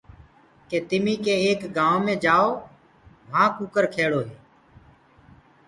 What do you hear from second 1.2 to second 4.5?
ڪي ايڪ گآئوُنٚ مي جآئو وهآنٚ ڪٚڪر کيڙو هي۔